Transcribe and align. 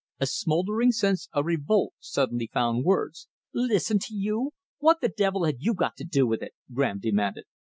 A 0.19 0.25
smouldering 0.25 0.91
sense 0.91 1.29
of 1.31 1.45
revolt 1.45 1.93
suddenly 1.99 2.49
found 2.51 2.83
words. 2.83 3.27
"Listen 3.53 3.99
to 3.99 4.15
you? 4.15 4.49
What 4.79 4.99
the 4.99 5.09
devil 5.09 5.45
have 5.45 5.57
you 5.59 5.75
got 5.75 5.95
to 5.97 6.03
do 6.03 6.25
with 6.25 6.41
it?" 6.41 6.53
Graham 6.73 6.97
demanded. 6.97 7.43